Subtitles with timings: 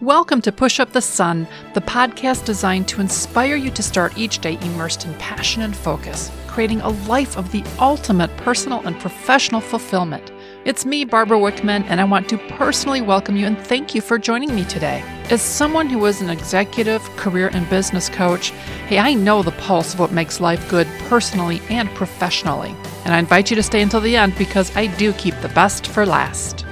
[0.00, 4.38] Welcome to Push Up the Sun, the podcast designed to inspire you to start each
[4.38, 9.60] day immersed in passion and focus, creating a life of the ultimate personal and professional
[9.60, 10.32] fulfillment.
[10.64, 14.18] It's me, Barbara Wickman, and I want to personally welcome you and thank you for
[14.18, 15.04] joining me today.
[15.28, 18.52] As someone who is an executive, career, and business coach,
[18.88, 22.74] hey, I know the pulse of what makes life good personally and professionally.
[23.04, 25.88] And I invite you to stay until the end because I do keep the best
[25.88, 26.64] for last.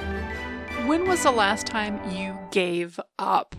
[0.88, 3.54] When was the last time you gave up?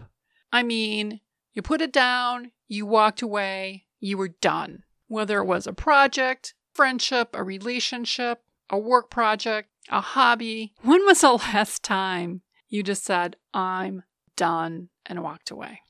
[0.52, 1.20] I mean,
[1.54, 4.82] you put it down, you walked away, you were done.
[5.08, 11.22] Whether it was a project, friendship, a relationship, a work project, a hobby, when was
[11.22, 14.02] the last time you just said, I'm
[14.36, 15.82] done and walked away?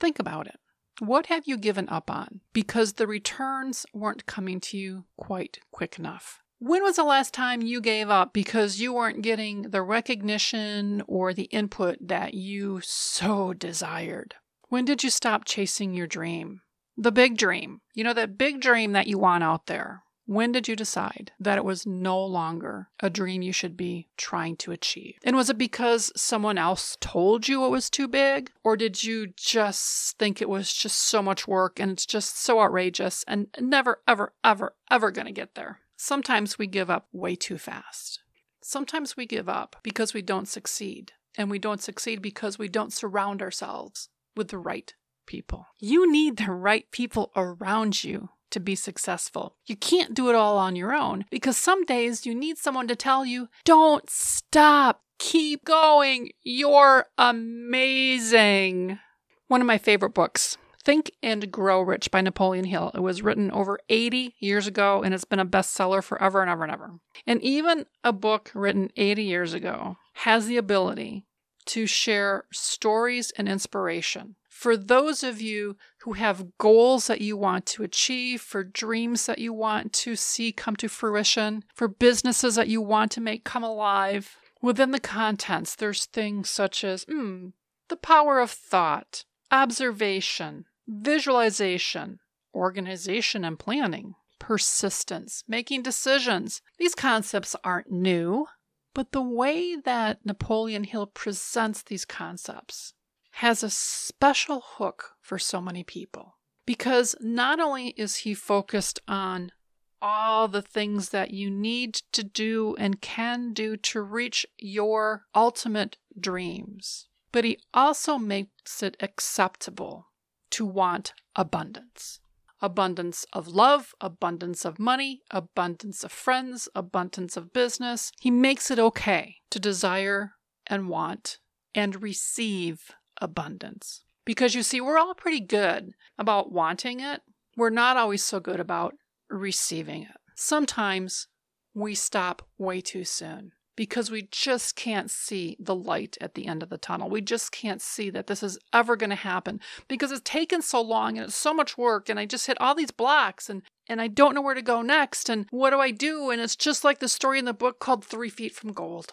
[0.00, 0.58] Think about it.
[0.98, 5.96] What have you given up on because the returns weren't coming to you quite quick
[5.96, 6.42] enough?
[6.60, 11.32] When was the last time you gave up because you weren't getting the recognition or
[11.32, 14.34] the input that you so desired?
[14.68, 16.62] When did you stop chasing your dream?
[16.96, 17.80] The big dream.
[17.94, 20.02] You know, that big dream that you want out there.
[20.26, 24.56] When did you decide that it was no longer a dream you should be trying
[24.56, 25.14] to achieve?
[25.22, 28.50] And was it because someone else told you it was too big?
[28.64, 32.60] Or did you just think it was just so much work and it's just so
[32.60, 35.78] outrageous and never, ever, ever, ever going to get there?
[36.00, 38.20] Sometimes we give up way too fast.
[38.62, 42.92] Sometimes we give up because we don't succeed, and we don't succeed because we don't
[42.92, 44.94] surround ourselves with the right
[45.26, 45.66] people.
[45.80, 49.56] You need the right people around you to be successful.
[49.66, 52.94] You can't do it all on your own because some days you need someone to
[52.96, 59.00] tell you, don't stop, keep going, you're amazing.
[59.48, 60.56] One of my favorite books
[60.88, 62.90] Think and Grow Rich by Napoleon Hill.
[62.94, 66.62] It was written over 80 years ago and it's been a bestseller forever and ever
[66.62, 66.92] and ever.
[67.26, 71.26] And even a book written 80 years ago has the ability
[71.66, 74.36] to share stories and inspiration.
[74.48, 79.40] For those of you who have goals that you want to achieve, for dreams that
[79.40, 83.62] you want to see come to fruition, for businesses that you want to make come
[83.62, 87.52] alive, within the contents, there's things such as mm,
[87.90, 92.18] the power of thought, observation, visualization,
[92.54, 96.62] organization and planning, persistence, making decisions.
[96.78, 98.46] These concepts aren't new,
[98.94, 102.94] but the way that Napoleon Hill presents these concepts
[103.32, 106.38] has a special hook for so many people.
[106.66, 109.52] Because not only is he focused on
[110.00, 115.98] all the things that you need to do and can do to reach your ultimate
[116.18, 120.07] dreams, but he also makes it acceptable
[120.50, 122.20] to want abundance
[122.60, 128.12] abundance of love, abundance of money, abundance of friends, abundance of business.
[128.20, 130.32] He makes it okay to desire
[130.66, 131.38] and want
[131.74, 132.90] and receive
[133.20, 134.02] abundance.
[134.24, 137.22] Because you see, we're all pretty good about wanting it,
[137.56, 138.94] we're not always so good about
[139.30, 140.16] receiving it.
[140.34, 141.28] Sometimes
[141.74, 146.64] we stop way too soon because we just can't see the light at the end
[146.64, 147.08] of the tunnel.
[147.08, 150.82] We just can't see that this is ever going to happen because it's taken so
[150.82, 154.00] long and it's so much work and I just hit all these blocks and and
[154.00, 156.82] I don't know where to go next and what do I do and it's just
[156.82, 159.12] like the story in the book called 3 feet from gold.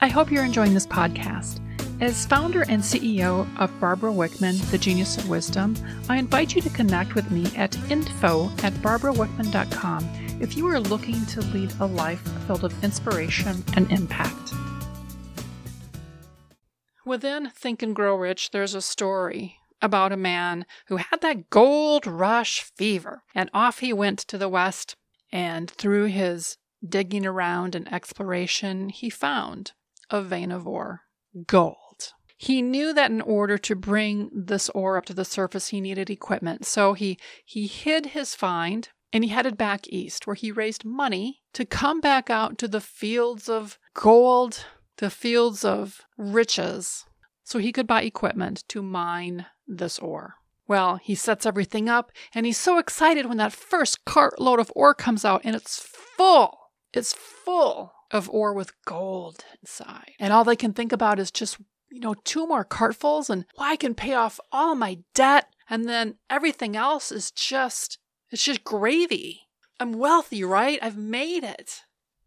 [0.00, 1.60] I hope you're enjoying this podcast.
[2.00, 5.74] As founder and CEO of Barbara Wickman, The Genius of Wisdom,
[6.08, 11.24] I invite you to connect with me at info at barbarawickman.com if you are looking
[11.26, 14.54] to lead a life filled with inspiration and impact.
[17.04, 22.06] Within Think and Grow Rich, there's a story about a man who had that gold
[22.06, 24.96] rush fever, and off he went to the West,
[25.32, 26.56] and through his
[26.86, 29.72] digging around and exploration, he found
[30.08, 31.02] a vein of ore
[31.46, 32.12] gold.
[32.36, 36.08] He knew that in order to bring this ore up to the surface, he needed
[36.08, 36.64] equipment.
[36.64, 41.40] So he, he hid his find and he headed back east, where he raised money
[41.52, 44.64] to come back out to the fields of gold,
[44.98, 47.04] the fields of riches,
[47.44, 50.34] so he could buy equipment to mine this ore.
[50.68, 54.94] Well, he sets everything up, and he's so excited when that first cartload of ore
[54.94, 56.56] comes out, and it's full.
[56.92, 60.12] It's full of ore with gold inside.
[60.20, 61.58] And all they can think about is just,
[61.90, 65.88] you know, two more cartfuls, and well, I can pay off all my debt, and
[65.88, 67.98] then everything else is just
[68.30, 69.48] it's just gravy.
[69.78, 70.78] I'm wealthy, right?
[70.82, 71.82] I've made it.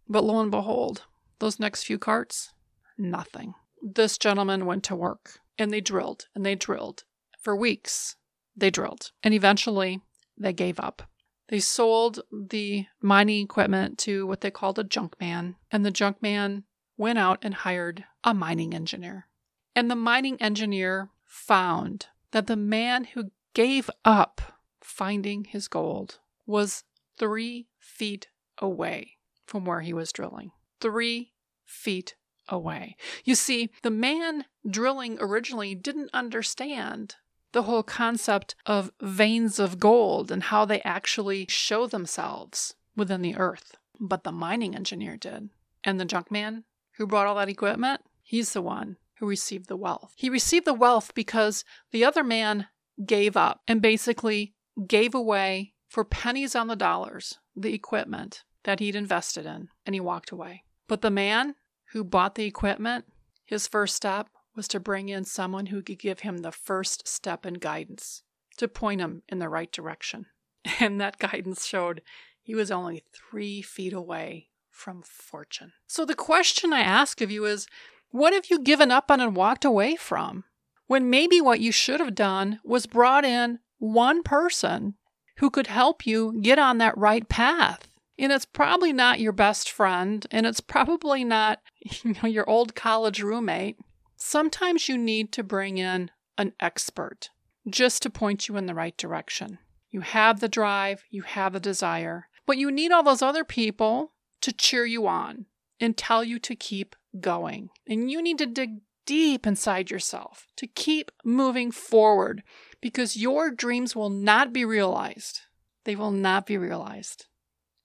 [0.07, 1.03] But lo and behold,
[1.39, 2.53] those next few carts,
[2.97, 3.53] nothing.
[3.81, 7.03] This gentleman went to work and they drilled and they drilled.
[7.39, 8.15] For weeks,
[8.55, 9.11] they drilled.
[9.21, 10.01] And eventually,
[10.37, 11.03] they gave up.
[11.49, 16.21] They sold the mining equipment to what they called a junk man, and the junk
[16.21, 16.63] man
[16.97, 19.27] went out and hired a mining engineer.
[19.75, 24.52] And the mining engineer found that the man who gave up
[24.83, 26.83] finding his gold was
[27.17, 28.27] three feet
[28.57, 30.51] away from where he was drilling.
[30.79, 31.31] Three
[31.65, 32.15] feet
[32.49, 32.95] away.
[33.23, 37.15] You see, the man drilling originally didn't understand
[37.51, 43.35] the whole concept of veins of gold and how they actually show themselves within the
[43.35, 43.75] earth.
[43.99, 45.49] But the mining engineer did.
[45.83, 46.63] And the junk man
[46.97, 50.13] who brought all that equipment, he's the one who received the wealth.
[50.15, 52.67] He received the wealth because the other man
[53.05, 54.53] gave up and basically
[54.87, 59.99] gave away for pennies on the dollars the equipment that he'd invested in, and he
[59.99, 60.63] walked away.
[60.87, 61.55] But the man
[61.91, 63.05] who bought the equipment,
[63.45, 67.45] his first step was to bring in someone who could give him the first step
[67.45, 68.23] in guidance,
[68.57, 70.27] to point him in the right direction.
[70.79, 72.01] And that guidance showed
[72.41, 75.73] he was only three feet away from fortune.
[75.87, 77.67] So the question I ask of you is
[78.11, 80.45] what have you given up on and walked away from?
[80.87, 84.95] When maybe what you should have done was brought in one person
[85.37, 87.89] who could help you get on that right path.
[88.17, 91.59] And it's probably not your best friend, and it's probably not
[92.03, 93.77] you know, your old college roommate.
[94.15, 97.29] Sometimes you need to bring in an expert
[97.67, 99.57] just to point you in the right direction.
[99.89, 104.13] You have the drive, you have the desire, but you need all those other people
[104.41, 105.45] to cheer you on
[105.79, 107.69] and tell you to keep going.
[107.87, 112.43] And you need to dig deep inside yourself to keep moving forward
[112.81, 115.41] because your dreams will not be realized.
[115.85, 117.25] They will not be realized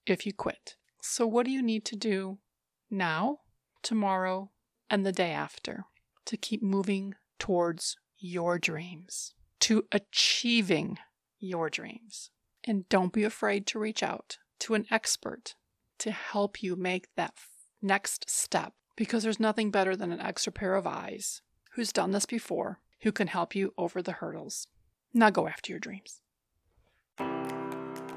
[0.07, 0.77] if you quit.
[1.03, 2.39] So, what do you need to do
[2.91, 3.39] now,
[3.83, 4.51] tomorrow,
[4.91, 5.85] and the day after
[6.27, 10.99] to keep moving towards your dreams, to achieving
[11.39, 12.31] your dreams?
[12.65, 15.55] And don't be afraid to reach out to an expert
[15.99, 17.35] to help you make that
[17.81, 21.41] next step because there's nothing better than an extra pair of eyes
[21.75, 24.67] who's done this before, who can help you over the hurdles.
[25.15, 26.21] Now go after your dreams.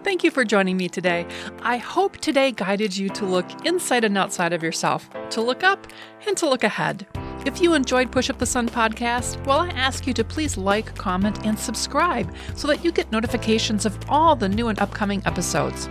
[0.03, 1.27] Thank you for joining me today.
[1.61, 5.85] I hope today guided you to look inside and outside of yourself, to look up
[6.25, 7.05] and to look ahead.
[7.45, 10.95] If you enjoyed Push Up the Sun podcast, well, I ask you to please like,
[10.95, 15.87] comment, and subscribe so that you get notifications of all the new and upcoming episodes.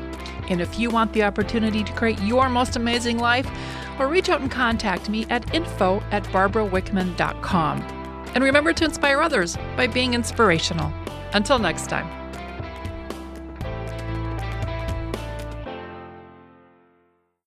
[0.50, 3.48] And if you want the opportunity to create your most amazing life,
[3.98, 7.82] or reach out and contact me at info at barbarawickman.com.
[8.34, 10.92] And remember to inspire others by being inspirational.
[11.32, 12.19] Until next time.